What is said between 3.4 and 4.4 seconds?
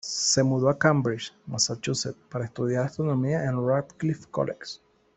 en el Radcliffe